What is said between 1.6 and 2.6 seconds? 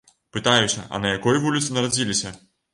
нарадзіліся.